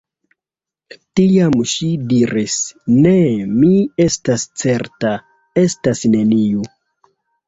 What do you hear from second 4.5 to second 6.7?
certa— estas neniu.